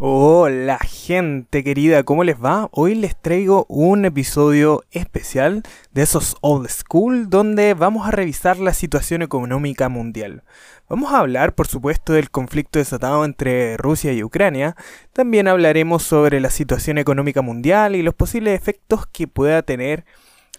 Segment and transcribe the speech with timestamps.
[0.00, 2.68] Hola gente querida, ¿cómo les va?
[2.70, 8.74] Hoy les traigo un episodio especial de esos old school donde vamos a revisar la
[8.74, 10.44] situación económica mundial.
[10.88, 14.76] Vamos a hablar, por supuesto, del conflicto desatado entre Rusia y Ucrania.
[15.12, 20.04] También hablaremos sobre la situación económica mundial y los posibles efectos que pueda tener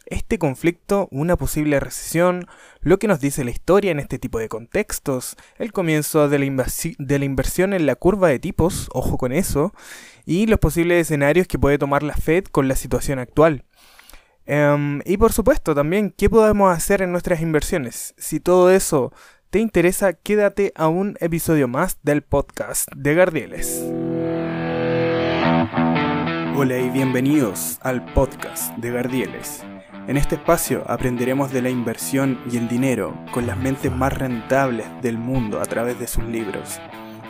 [0.09, 2.47] este conflicto, una posible recesión,
[2.81, 7.25] lo que nos dice la historia en este tipo de contextos, el comienzo de la,
[7.25, 9.73] inversión en la curva de tipos, ojo con eso,
[10.25, 13.63] y los posibles escenarios que puede tomar la Fed con la situación actual.
[14.45, 18.15] Em, y por supuesto también, ¿qué podemos hacer en nuestras inversiones?
[18.17, 19.13] Si todo eso
[19.49, 23.83] te interesa, quédate a un episodio más del podcast de Gardieles.
[26.55, 29.63] Hola y bienvenidos al podcast de Gardieles.
[30.09, 34.87] En este espacio aprenderemos de la inversión y el dinero con las mentes más rentables
[35.03, 36.79] del mundo a través de sus libros.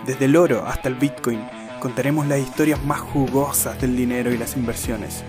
[0.05, 1.41] Desde el oro hasta el Bitcoin
[1.81, 5.25] contaremos las historias más jugosas del dinero y las inversiones.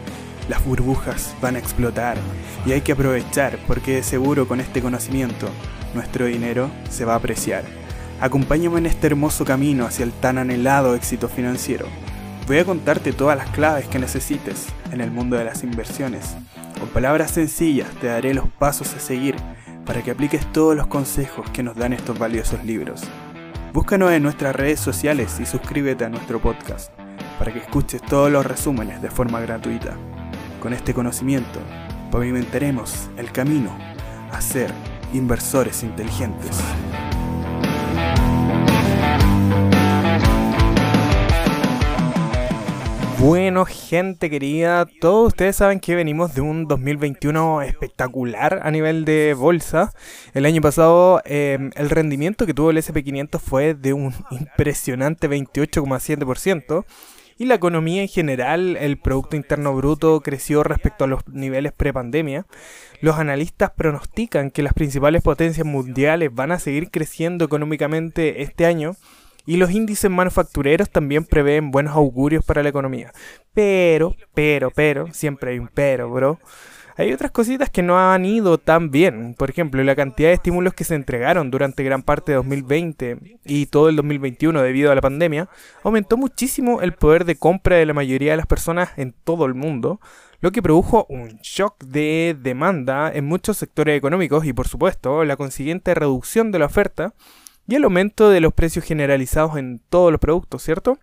[0.49, 2.17] Las burbujas van a explotar
[2.65, 5.49] y hay que aprovechar porque de seguro con este conocimiento
[5.93, 7.65] nuestro dinero se va a apreciar.
[8.21, 11.87] Acompáñame en este hermoso camino hacia el tan anhelado éxito financiero.
[12.47, 16.37] Voy a contarte todas las claves que necesites en el mundo de las inversiones
[16.81, 19.37] con palabras sencillas te daré los pasos a seguir
[19.85, 23.03] para que apliques todos los consejos que nos dan estos valiosos libros.
[23.75, 26.91] Búscanos en nuestras redes sociales y suscríbete a nuestro podcast
[27.39, 29.95] para que escuches todos los resúmenes de forma gratuita.
[30.61, 31.61] Con este conocimiento
[32.11, 33.77] pavimentaremos el camino
[34.33, 34.73] a ser
[35.13, 36.61] inversores inteligentes.
[43.21, 49.35] Bueno, gente querida, todos ustedes saben que venimos de un 2021 espectacular a nivel de
[49.35, 49.93] bolsa.
[50.33, 56.87] El año pasado em, el rendimiento que tuvo el SP500 fue de un impresionante 28,7%.
[57.37, 62.47] Y la economía en general, el Producto Interno Bruto creció respecto a los niveles prepandemia.
[63.03, 68.97] Los analistas pronostican que las principales potencias mundiales van a seguir creciendo económicamente este año
[69.47, 73.13] y los índices manufactureros también prevén buenos augurios para la economía.
[73.53, 76.39] Pero, pero, pero, siempre hay un pero, bro.
[76.97, 79.35] Hay otras cositas que no han ido tan bien.
[79.35, 83.67] Por ejemplo, la cantidad de estímulos que se entregaron durante gran parte de 2020 y
[83.67, 85.49] todo el 2021 debido a la pandemia
[85.83, 89.55] aumentó muchísimo el poder de compra de la mayoría de las personas en todo el
[89.55, 89.99] mundo,
[90.41, 95.37] lo que produjo un shock de demanda en muchos sectores económicos y por supuesto la
[95.37, 97.15] consiguiente reducción de la oferta
[97.71, 100.99] y el aumento de los precios generalizados en todos los productos, ¿cierto?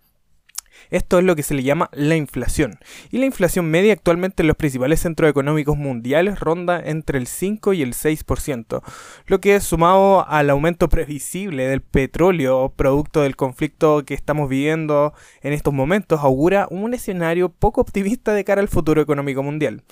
[0.89, 2.78] Esto es lo que se le llama la inflación.
[3.09, 7.72] Y la inflación media actualmente en los principales centros económicos mundiales ronda entre el 5
[7.72, 8.83] y el 6%,
[9.28, 15.53] lo que sumado al aumento previsible del petróleo producto del conflicto que estamos viviendo en
[15.53, 19.84] estos momentos augura un escenario poco optimista de cara al futuro económico mundial.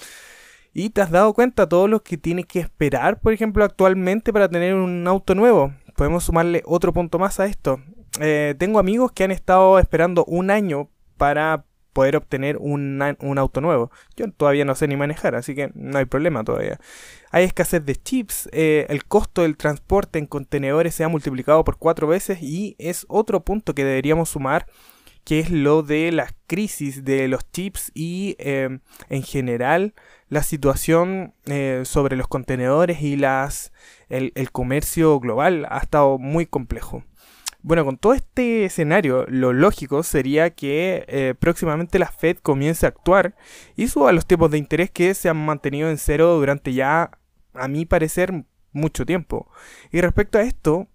[0.73, 4.49] ¿Y te has dado cuenta todo lo que tienes que esperar, por ejemplo, actualmente para
[4.49, 5.71] tener un auto nuevo?
[5.95, 7.79] Podemos sumarle otro punto más a esto.
[8.19, 13.01] Eh, tengo amigos que han estado esperando un año para poder obtener un,
[13.37, 13.89] auto nuevo.
[14.17, 16.77] Yo todavía no sé ni manejar, así que no hay problema todavía.
[17.31, 21.77] Hay escasez de chips, eh, el costo del transporte en contenedores se ha multiplicado por
[21.77, 24.65] cuatro veces y es otro punto que deberíamos sumar
[25.25, 28.79] que es lo de la crisis de los chips y eh,
[29.09, 29.95] en general
[30.29, 33.73] la situación eh, sobre los contenedores y las
[34.09, 37.03] el, comercio global ha estado muy complejo.
[37.61, 42.89] Bueno, con todo este escenario, lo lógico sería que eh, próximamente la Fed comience a
[42.89, 43.35] actuar
[43.75, 47.11] y suba los tipos de interés que se han mantenido en cero durante ya,
[47.55, 49.49] a mi parecer, mucho tiempo.
[49.91, 50.87] Y respecto a esto,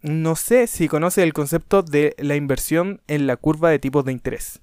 [0.00, 4.12] no sé si conoce el concepto de la inversión en la curva de tipos de
[4.12, 4.62] interés.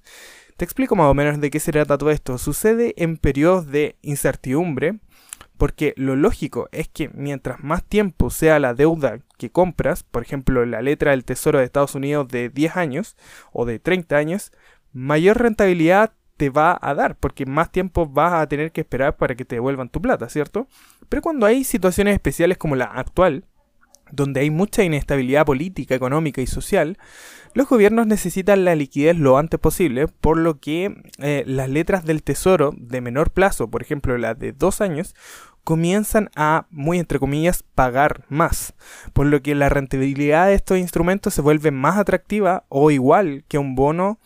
[0.56, 2.38] Te explico más o menos de qué se trata todo esto.
[2.38, 5.00] Sucede en periodos de incertidumbre,
[5.62, 10.66] porque lo lógico es que mientras más tiempo sea la deuda que compras, por ejemplo
[10.66, 13.16] la letra del Tesoro de Estados Unidos de 10 años
[13.52, 14.50] o de 30 años,
[14.92, 19.36] mayor rentabilidad te va a dar, porque más tiempo vas a tener que esperar para
[19.36, 20.66] que te devuelvan tu plata, ¿cierto?
[21.08, 23.44] Pero cuando hay situaciones especiales como la actual,
[24.12, 26.98] donde hay mucha inestabilidad política, económica y social,
[27.54, 32.22] los gobiernos necesitan la liquidez lo antes posible, por lo que eh, las letras del
[32.22, 35.14] tesoro de menor plazo, por ejemplo las de dos años,
[35.64, 38.74] comienzan a, muy entre comillas, pagar más,
[39.12, 43.58] por lo que la rentabilidad de estos instrumentos se vuelve más atractiva o igual que
[43.58, 44.18] un bono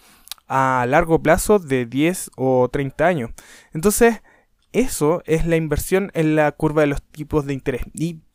[0.49, 3.31] a largo plazo de 10 o 30 años.
[3.73, 4.23] Entonces,
[4.73, 7.83] eso es la inversión en la curva de los tipos de interés.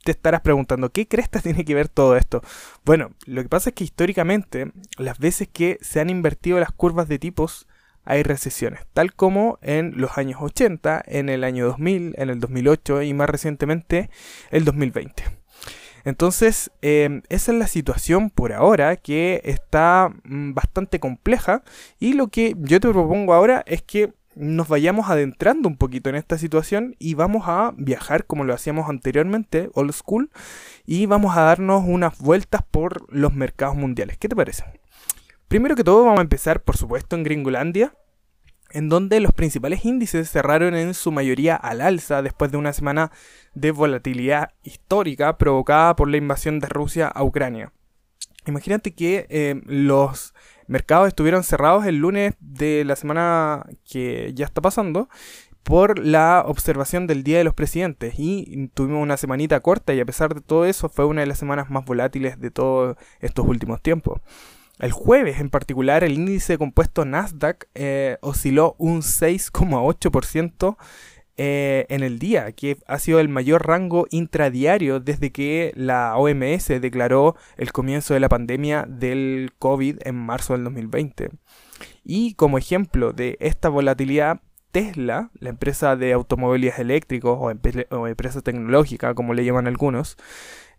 [0.03, 2.42] Te estarás preguntando, ¿qué cresta tiene que ver todo esto?
[2.86, 7.07] Bueno, lo que pasa es que históricamente, las veces que se han invertido las curvas
[7.07, 7.68] de tipos,
[8.03, 13.03] hay recesiones, tal como en los años 80, en el año 2000, en el 2008
[13.03, 14.09] y más recientemente
[14.50, 15.24] el 2020.
[16.03, 21.63] Entonces, em, esa es la situación por ahora que está mm, bastante compleja
[22.00, 26.16] y lo que yo te propongo ahora es que nos vayamos adentrando un poquito en
[26.16, 30.31] esta situación y vamos a viajar como lo hacíamos anteriormente, old school,
[30.86, 34.18] y vamos a darnos unas vueltas por los mercados mundiales.
[34.18, 34.63] ¿Qué te parece?
[35.48, 37.94] Primero que todo vamos a empezar por supuesto en Gringolandia,
[38.69, 43.12] en donde los principales índices cerraron en su mayoría al alza después de una semana
[43.54, 47.74] de volatilidad histórica provocada por la invasión de Rusia a Ucrania.
[48.48, 50.34] Imagínate que eh, los
[50.72, 55.10] mercados estuvieron cerrados el lunes de la semana que ya está pasando
[55.64, 60.06] por la observación del Día de los Presidentes y tuvimos una semanita corta y a
[60.06, 63.82] pesar de todo eso fue una de las semanas más volátiles de todos estos últimos
[63.82, 64.22] tiempos.
[64.80, 70.78] El jueves en particular el índice compuesto Nasdaq eh, osciló un 6,8%
[71.44, 76.68] eh, en el día, que ha sido el mayor rango intradiario desde que la OMS
[76.68, 81.32] declaró el comienzo de la pandemia del COVID en marzo del 2020.
[82.04, 84.42] Y como ejemplo de esta volatilidad,
[84.72, 87.50] Tesla, la empresa de automóviles eléctricos o,
[88.08, 90.18] empresa tecnológica, como le llaman algunos,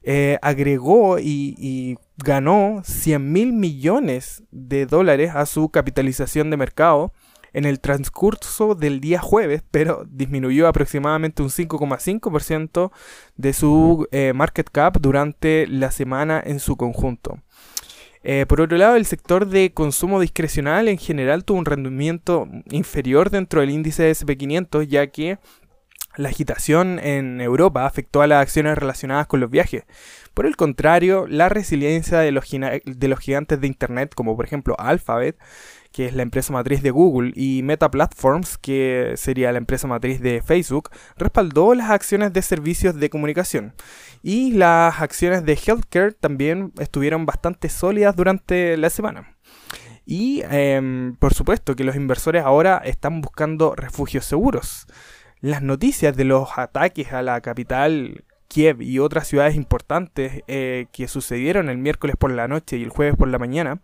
[0.04, 7.12] eh, agregó y, y ganó 100 mil millones de dólares a su capitalización de mercado
[7.52, 12.90] en el transcurso del día jueves, pero disminuyó aproximadamente un 5,5%
[13.36, 17.40] de su eh, market cap durante la semana en su conjunto.
[18.24, 23.30] Eh, por otro lado, el sector de consumo discrecional en general tuvo un rendimiento inferior
[23.30, 25.38] dentro del índice SP500, ya que
[26.16, 29.84] la agitación en Europa afectó a las acciones relacionadas con los viajes.
[30.34, 34.76] Por el contrario, la resiliencia de los, de los gigantes de Internet, como por ejemplo
[34.78, 35.36] Alphabet,
[35.92, 40.20] que es la empresa matriz de Google, y Meta Platforms, que sería la empresa matriz
[40.20, 43.74] de Facebook, respaldó las acciones de servicios de comunicación.
[44.22, 49.36] Y las acciones de healthcare también estuvieron bastante sólidas durante la semana.
[50.04, 54.86] Y em, por supuesto que los inversores ahora están buscando refugios seguros.
[55.40, 61.08] Las noticias de los ataques a la capital Kiev y otras ciudades importantes eh, que
[61.08, 63.80] sucedieron el miércoles por la noche y el jueves por la mañana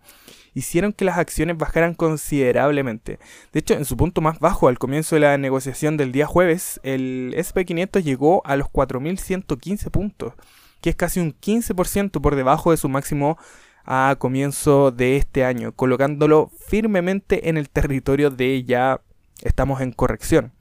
[0.59, 3.19] hicieron que las acciones bajaran considerablemente.
[3.53, 6.81] De hecho, en su punto más bajo al comienzo de la negociación del día jueves,
[6.83, 10.35] el SP500 llegó a los 4.115 puntos,
[10.81, 13.39] que es casi un 15% por debajo de su máximo
[13.85, 19.01] a comienzo de este año, colocándolo firmemente en el territorio de ya
[19.43, 20.53] estamos en corrección.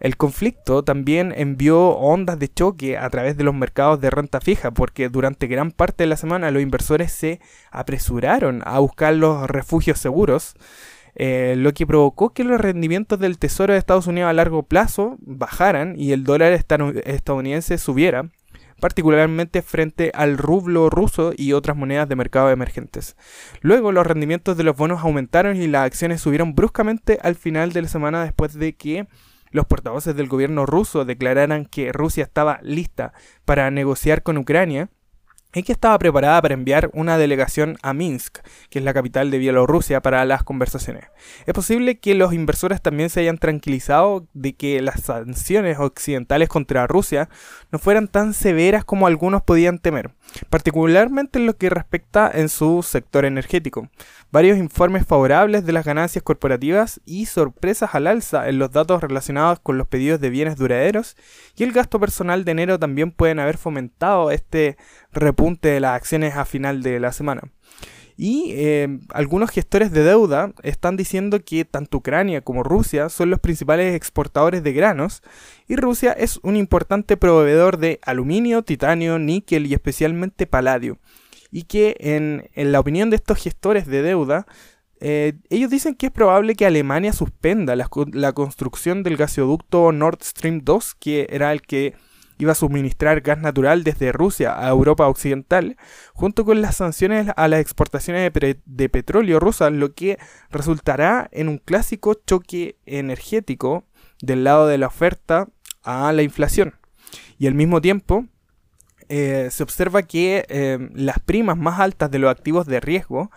[0.00, 4.70] El conflicto también envió ondas de choque a través de los mercados de renta fija,
[4.70, 7.40] porque durante gran parte de la semana los inversores se
[7.70, 10.54] apresuraron a buscar los refugios seguros,
[11.14, 15.16] eh, lo que provocó que los rendimientos del Tesoro de Estados Unidos a largo plazo
[15.20, 18.28] bajaran y el dólar estadounidense subiera,
[18.80, 23.16] particularmente frente al rublo ruso y otras monedas de mercado emergentes.
[23.62, 27.82] Luego los rendimientos de los bonos aumentaron y las acciones subieron bruscamente al final de
[27.82, 29.06] la semana después de que
[29.50, 33.12] los portavoces del gobierno ruso declararan que Rusia estaba lista
[33.44, 34.88] para negociar con Ucrania
[35.56, 39.38] y que estaba preparada para enviar una delegación a Minsk, que es la capital de
[39.38, 41.04] Bielorrusia, para las conversaciones.
[41.46, 46.86] Es posible que los inversores también se hayan tranquilizado de que las sanciones occidentales contra
[46.86, 47.30] Rusia
[47.72, 50.10] no fueran tan severas como algunos podían temer,
[50.50, 53.88] particularmente en lo que respecta en su sector energético
[54.30, 59.60] varios informes favorables de las ganancias corporativas y sorpresas al alza en los datos relacionados
[59.60, 61.16] con los pedidos de bienes duraderos
[61.56, 64.76] y el gasto personal de enero también pueden haber fomentado este
[65.12, 67.42] repunte de las acciones a final de la semana.
[68.18, 73.40] Y eh, algunos gestores de deuda están diciendo que tanto Ucrania como Rusia son los
[73.40, 75.22] principales exportadores de granos
[75.68, 80.98] y Rusia es un importante proveedor de aluminio, titanio, níquel y especialmente paladio
[81.50, 84.46] y que en, la opinión de estos gestores de deuda,
[85.00, 90.22] eh, ellos dicen que es probable que Alemania suspenda la, la, construcción del gasoducto Nord
[90.22, 91.94] Stream 2, que era el que
[92.38, 95.76] iba a suministrar gas natural desde Rusia a Europa Occidental,
[96.12, 100.18] junto con las sanciones a las exportaciones de, de petróleo rusas, lo que
[100.50, 103.84] resultará en un clásico choque energético
[104.20, 105.48] del lado de la oferta
[105.82, 106.74] a la inflación.
[107.38, 108.26] Y al mismo tiempo,
[109.08, 113.30] eh, se observa que em, las primas más altas de los activos de riesgo,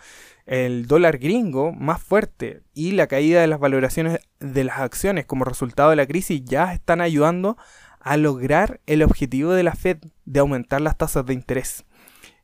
[0.46, 5.44] el dólar gringo más fuerte y la caída de las valoraciones de las acciones como
[5.44, 7.56] resultado de la crisis ya están ayudando
[8.00, 11.84] a lograr el objetivo de la Fed de aumentar las tasas de interés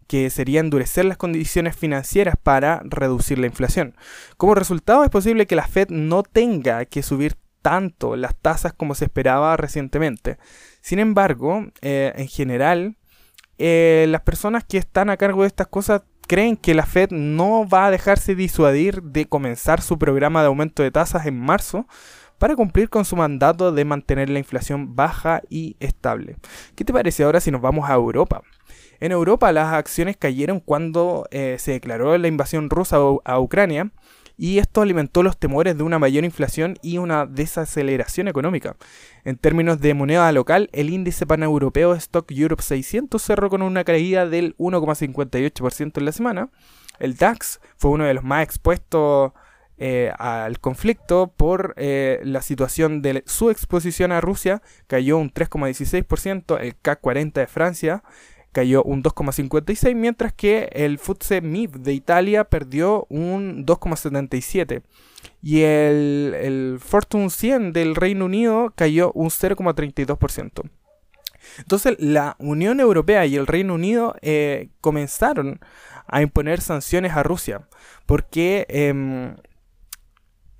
[0.06, 3.97] que sería endurecer las condiciones financieras para reducir la inflación.
[4.37, 8.95] Como resultado es posible que la Fed no tenga que subir tanto las tasas como
[8.95, 10.38] se esperaba recientemente.
[10.80, 12.97] Sin embargo, eh, en general,
[13.59, 17.69] eh, las personas que están a cargo de estas cosas creen que la Fed no
[17.69, 21.87] va a dejarse disuadir de comenzar su programa de aumento de tasas en marzo
[22.39, 26.37] para cumplir con su mandato de mantener la inflación baja y estable.
[26.75, 28.43] ¿Qué te parece ahora si nos vamos a Europa?
[29.01, 33.91] En Europa las acciones cayeron cuando eh, se declaró la invasión rusa a Ucrania
[34.37, 38.76] y esto alimentó los temores de una mayor inflación y una desaceleración económica.
[39.25, 44.26] En términos de moneda local, el índice paneuropeo Stock Europe 600 cerró con una caída
[44.26, 46.50] del 1,58% en la semana.
[46.99, 49.33] El DAX fue uno de los más expuestos
[49.78, 56.59] eh, al conflicto por eh, la situación de su exposición a Rusia, cayó un 3,16%,
[56.61, 58.02] el CAC 40 de Francia
[58.57, 64.83] cayó un 2,56, mientras que el FTSE MIB de Italia perdió un 2,77
[65.43, 70.71] y el, el Fortune 100 del Reino Unido cayó un 0,32%.
[71.59, 75.61] Entonces la Unión Europea y el Reino Unido eh, comenzaron
[76.07, 77.69] a imponer sanciones a Rusia
[78.07, 79.37] porque em,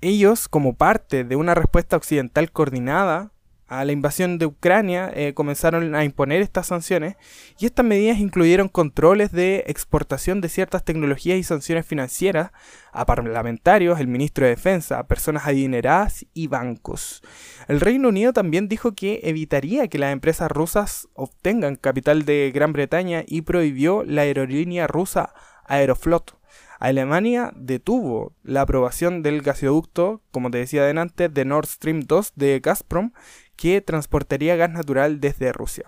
[0.01, 3.31] ellos como parte de una respuesta occidental coordinada
[3.67, 7.15] a la invasión de Ucrania eh, comenzaron a imponer estas sanciones
[7.59, 12.51] y estas medidas incluyeron controles de exportación de ciertas tecnologías y sanciones financieras
[12.91, 17.21] a parlamentarios, el ministro de Defensa, a personas adineradas y bancos.
[17.67, 22.73] El Reino Unido también dijo que evitaría que las empresas rusas obtengan capital de Gran
[22.73, 25.33] Bretaña y prohibió la aerolínea rusa
[25.65, 26.37] Aeroflot.
[26.79, 32.59] Alemania detuvo la aprobación del gasoducto, como te decía adelante, de Nord Stream 2 de
[32.59, 33.13] Gazprom,
[33.57, 35.83] que transportaría gas natural desde Rusia.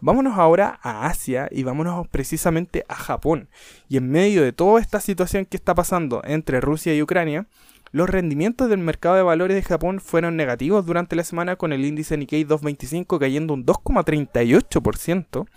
[0.00, 3.48] Vámonos ahora a Asia y vámonos precisamente a Japón.
[3.88, 7.46] Y en medio de toda esta situación que está pasando entre Rusia y Ucrania,
[7.90, 11.84] los rendimientos del mercado de valores de Japón fueron negativos durante la semana con el
[11.84, 15.48] índice Nikkei 225 cayendo un 2,38%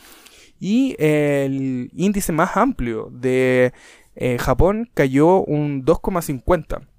[0.60, 3.74] y el índice más amplio de
[4.16, 6.91] eh, Japón cayó un 2,50%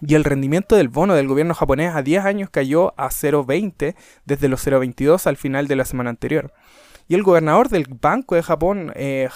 [0.00, 4.48] y el rendimiento del bono del gobierno japonés a 10 años cayó a 0,20 desde
[4.48, 6.52] los 0,22 al final de la semana anterior.
[7.06, 9.28] Y el gobernador del Banco de Japón, eh,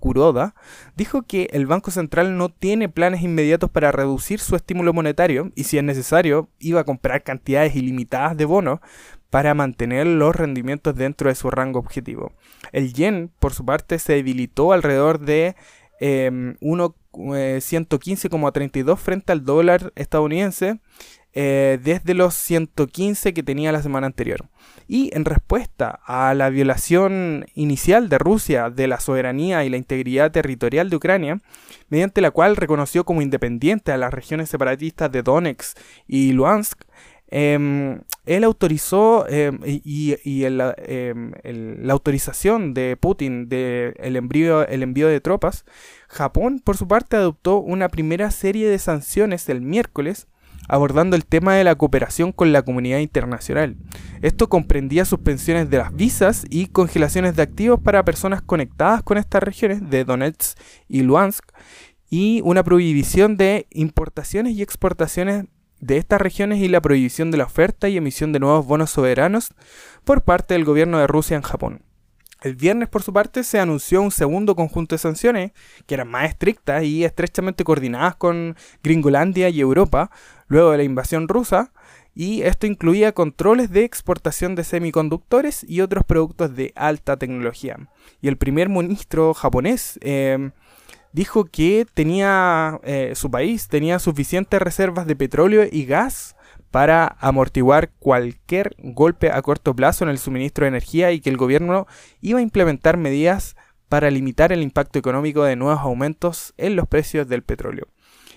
[0.00, 0.54] Kuroda,
[0.96, 5.64] dijo que el Banco Central no tiene planes inmediatos para reducir su estímulo monetario y
[5.64, 8.80] si es necesario iba a comprar cantidades ilimitadas de bonos
[9.30, 12.32] para mantener los rendimientos dentro de su rango objetivo.
[12.72, 15.54] El yen, por su parte, se debilitó alrededor de
[16.00, 20.80] 1 115,32 eh, frente al dólar estadounidense
[21.32, 24.48] eh, desde los 115 que tenía la semana anterior.
[24.88, 30.32] Y en respuesta a la violación inicial de Rusia de la soberanía y la integridad
[30.32, 31.40] territorial de Ucrania,
[31.88, 35.78] mediante la cual reconoció como independiente a las regiones separatistas de Donetsk
[36.08, 36.82] y Luhansk,
[37.30, 41.32] em, él autorizó em, y, em,
[41.82, 45.64] la autorización de Putin del el envío, el envío de tropas
[46.08, 50.26] Japón, por su parte, adoptó una primera serie de sanciones el miércoles
[50.68, 53.76] abordando el tema de la cooperación con la comunidad internacional.
[54.22, 59.42] Esto comprendía suspensiones de las visas y congelaciones de activos para personas conectadas con estas
[59.42, 60.56] regiones de Donetsk
[60.88, 61.44] y Luhansk
[62.08, 65.46] y una prohibición de importaciones y exportaciones
[65.80, 69.50] de estas regiones y la prohibición de la oferta y emisión de nuevos bonos soberanos
[70.04, 71.82] por parte del gobierno de Rusia en Japón.
[72.42, 75.52] El viernes, por su parte, se anunció un segundo conjunto de sanciones,
[75.86, 80.10] que eran más estrictas y estrechamente coordinadas con Gringolandia y Europa,
[80.48, 81.72] luego de la invasión rusa,
[82.14, 87.76] y esto incluía controles de exportación de semiconductores y otros productos de alta tecnología.
[88.22, 90.52] Y el primer ministro japonés em,
[91.12, 96.36] dijo que tenía eh, su país tenía suficientes reservas de petróleo y gas
[96.70, 101.36] para amortiguar cualquier golpe a corto plazo en el suministro de energía y que el
[101.36, 101.86] gobierno
[102.20, 103.56] iba a implementar medidas
[103.88, 107.88] para limitar el impacto económico de nuevos aumentos en los precios del petróleo.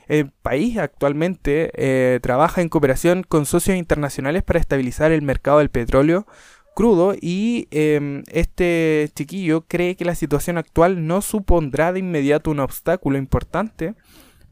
[0.08, 5.70] El país actualmente eh, trabaja en cooperación con socios internacionales para estabilizar el mercado del
[5.70, 6.26] petróleo
[6.74, 12.60] crudo y em, este chiquillo cree que la situación actual no supondrá de inmediato un
[12.60, 13.96] obstáculo importante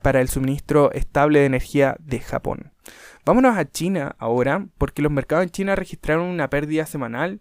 [0.02, 2.72] para el suministro estable de energía de Japón.
[3.26, 7.40] Vámonos a China ahora, porque los mercados en China registraron una pérdida semanal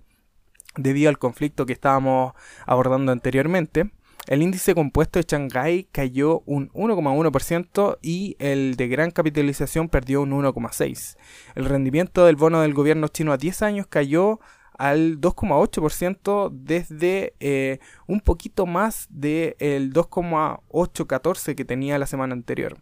[0.76, 2.34] debido al conflicto que estábamos
[2.66, 3.90] abordando anteriormente.
[4.26, 10.30] El índice compuesto de Shanghai cayó un 1,1% y el de gran capitalización perdió un
[10.32, 11.16] 1,6%.
[11.54, 14.38] El rendimiento del bono del gobierno chino a 10 años cayó
[14.80, 22.78] al 2,8% desde eh, un poquito más del 2,814 que tenía la semana anterior.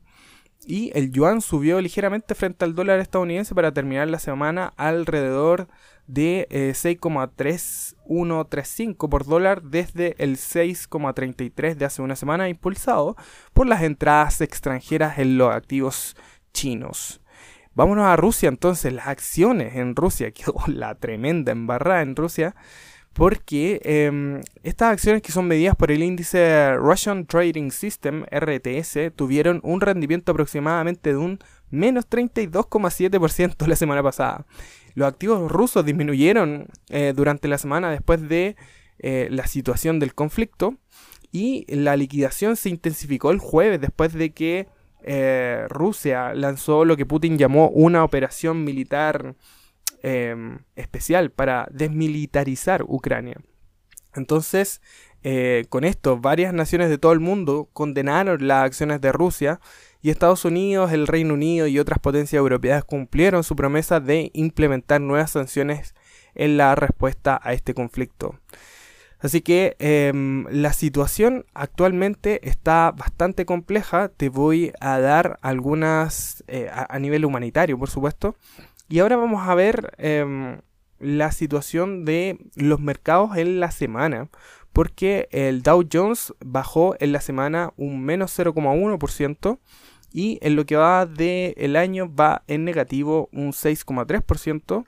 [0.65, 5.67] Y el yuan subió ligeramente frente al dólar estadounidense para terminar la semana alrededor
[6.07, 13.17] de 6,3135 eh, por dólar desde el 6,33 de hace una semana, impulsado
[13.53, 16.15] por las entradas extranjeras en los activos
[16.53, 17.21] chinos.
[17.79, 22.57] Vámonos a Rusia entonces, las acciones en Rusia, quedó la tremenda embarrada en Rusia,
[23.13, 29.61] porque em, estas acciones que son medidas por el índice Russian Trading System, RTS, tuvieron
[29.63, 31.39] un rendimiento aproximadamente de un
[31.71, 34.45] menos 32,7% la semana pasada.
[34.97, 38.57] Los activos rusos disminuyeron eh, durante la semana después de
[38.99, 40.75] eh, la situación del conflicto
[41.31, 44.67] y la liquidación se intensificó el jueves después de que
[45.03, 49.35] eh, Rusia lanzó lo que Putin llamó una operación militar
[50.03, 53.41] em, especial para desmilitarizar Ucrania.
[54.15, 54.81] Entonces,
[55.69, 59.61] con esto, varias naciones de todo el mundo condenaron las acciones de Rusia
[60.01, 65.01] y Estados Unidos, el Reino Unido y otras potencias europeas cumplieron su promesa de implementar
[65.01, 65.95] nuevas sanciones
[66.35, 68.39] en la respuesta a este conflicto.
[69.21, 74.09] Así que em, la situación actualmente está bastante compleja.
[74.09, 78.37] Te voy a dar algunas eh, a, nivel humanitario, por supuesto.
[78.89, 80.61] Y ahora vamos a ver em,
[81.01, 84.29] la situación de los mercados en la semana.
[84.73, 89.59] Porque el Dow Jones bajó en la semana un menos 0,1%
[90.13, 94.85] y en lo que va del año va en negativo un 6,3%.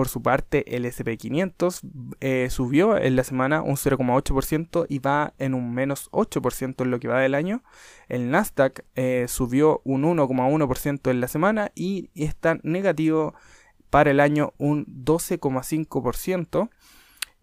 [0.00, 1.82] Por su parte, el SP500
[2.20, 6.98] eh, subió en la semana un 0,8% y va en un menos 8% en lo
[6.98, 7.62] que va del año.
[8.08, 13.34] El Nasdaq eh, subió un 1,1% en la semana y está negativo
[13.90, 16.70] para el año un 12,5%.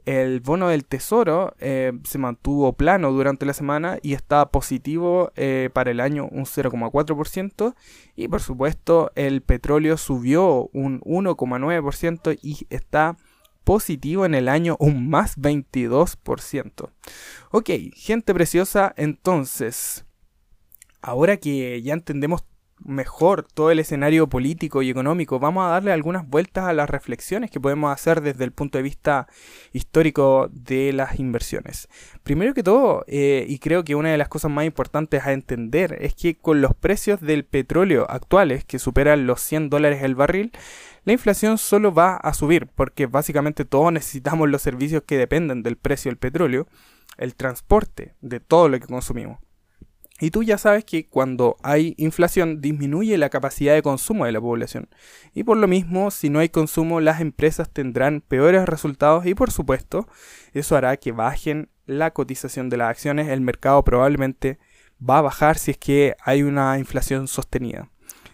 [0.08, 5.70] El bono del tesoro eh, se mantuvo plano durante la semana y está positivo eh,
[5.74, 7.76] para el año un 0,4%.
[8.16, 13.18] Y por supuesto el petróleo subió un 1,9% y está
[13.66, 16.90] positivo en el año un más 22%.
[17.52, 20.06] Ok, gente preciosa, entonces,
[21.02, 22.46] ahora que ya entendemos
[22.80, 27.52] mejor todo el escenario político y económico, vamos a darle algunas vueltas a las reflexiones
[27.52, 29.28] que podemos hacer desde el punto de vista
[29.74, 31.90] histórico de las inversiones.
[32.24, 35.98] Primero que todo, eh, y creo que una de las cosas más importantes a entender
[36.02, 40.52] es que con los precios del petróleo actuales, que superan los 100 dólares el barril,
[41.04, 45.78] la inflación solo va a subir, porque básicamente todos necesitamos los servicios que dependen del
[45.78, 46.68] precio del petróleo,
[47.18, 49.40] el transporte de todo lo que consumimos.
[50.20, 54.42] Y tú ya sabes que cuando hay inflación disminuye la capacidad de consumo de la
[54.42, 54.90] población.
[55.34, 59.52] Y por lo mismo, si no hay consumo, las empresas tendrán peores resultados y por
[59.52, 60.08] supuesto,
[60.54, 63.28] eso hará que bajen la cotización de las acciones.
[63.28, 64.58] El mercado probablemente
[65.08, 67.90] va a bajar si es que hay una inflación sostenida.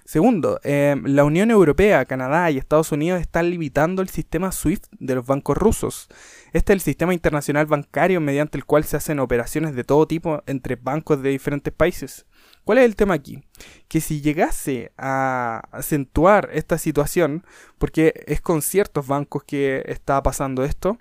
[0.05, 5.15] Segundo, eh, la Unión Europea, Canadá y Estados Unidos están limitando el sistema SWIFT de
[5.15, 6.09] los bancos rusos.
[6.51, 10.43] Este es el sistema internacional bancario mediante el cual se hacen operaciones de todo tipo
[10.45, 12.25] entre bancos de diferentes países.
[12.65, 13.43] ¿Cuál es el tema aquí?
[13.87, 17.45] Que si llegase a acentuar esta situación,
[17.77, 20.97] porque es con ciertos bancos que está pasando esto,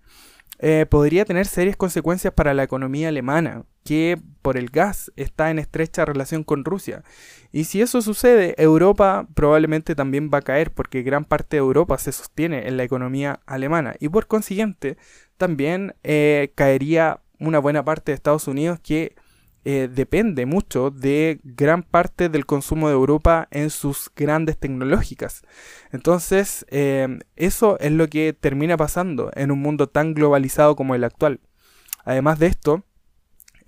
[0.59, 5.59] eh, podría tener serias consecuencias para la economía alemana, que por el gas está en
[5.59, 7.03] estrecha relación con Rusia.
[7.51, 11.99] Y si eso sucede, Europa probablemente también va a caer, porque gran parte de Europa
[11.99, 13.95] se sostiene en la economía alemana.
[13.99, 14.97] Y por consiguiente,
[15.37, 19.17] también eh, caería una buena parte de Estados Unidos que
[19.64, 25.42] eh, depende mucho de gran parte del consumo de Europa en sus grandes tecnológicas.
[25.92, 31.05] Entonces, eh, eso es lo que termina pasando en un mundo tan globalizado como el
[31.05, 31.40] actual.
[32.05, 32.85] Además de esto,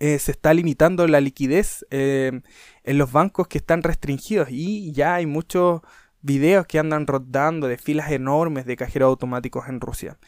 [0.01, 2.43] eh, se está limitando la liquidez en
[2.85, 5.83] los bancos que están restringidos y ya hay muchos
[6.23, 10.19] videos que andan rodando de filas enormes de cajeros automáticos en Rusia.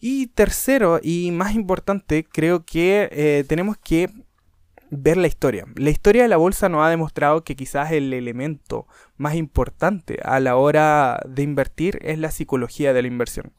[0.00, 4.23] Y tercero y más importante, creo que tenemos que
[4.90, 5.66] ver la historia.
[5.76, 10.40] La historia de la bolsa nos ha demostrado que quizás el elemento más importante a
[10.40, 13.52] la hora de invertir es la psicología de la inversión.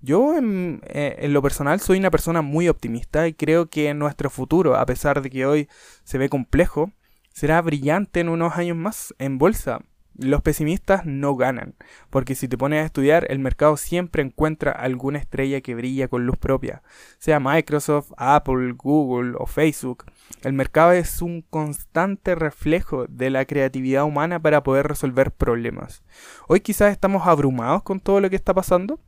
[0.00, 4.30] Yo en, eh, en, lo personal soy una persona muy optimista y creo que nuestro
[4.30, 5.68] futuro, a pesar de que hoy
[6.04, 6.92] se ve complejo,
[7.32, 9.80] será brillante en unos años más en bolsa.
[10.18, 11.74] Los pesimistas no ganan,
[12.08, 16.24] porque si te pones a estudiar, el mercado siempre encuentra alguna estrella que brilla con
[16.24, 16.82] luz propia,
[17.18, 20.04] sea Microsoft, Apple, Google o Facebook.
[20.42, 26.02] El mercado es un constante reflejo de la creatividad humana para poder resolver problemas.
[26.48, 28.98] Hoy quizás estamos abrumados con todo lo que está pasando,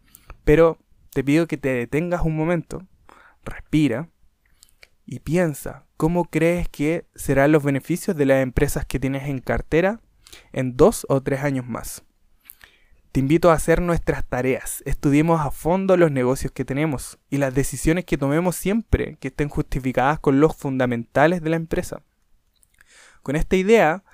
[0.45, 0.77] pero
[1.15, 2.83] te pido que te detengas un momento,
[3.45, 4.11] respira
[5.07, 10.03] y piensa cómo crees que serán los beneficios de las empresas que tienes en cartera
[10.53, 12.03] en dos o tres años más.
[13.13, 17.55] Te invito a hacer nuestras tareas, estudiemos a fondo los negocios que tenemos y las
[17.55, 22.03] decisiones que tomemos siempre que estén justificadas con los fundamentales de la empresa.
[23.23, 24.05] Con esta idea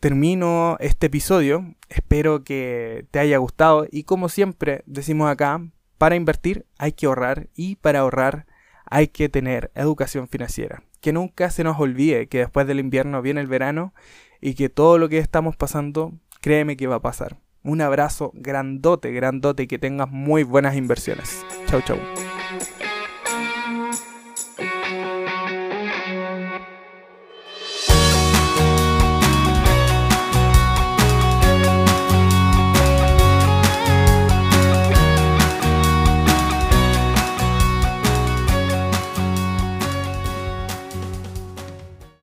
[0.00, 5.60] termino este episodio, espero que te haya gustado y como siempre decimos acá,
[5.98, 8.46] para invertir hay que ahorrar y para ahorrar
[8.84, 10.82] hay que tener educación financiera.
[11.00, 13.94] Que nunca se nos olvide que después del invierno viene el verano
[14.40, 17.38] y que todo lo que estamos pasando, créeme que va a pasar.
[17.62, 21.44] Un abrazo grandote, grandote y que tengas muy buenas inversiones.
[21.66, 21.98] Chau, chau.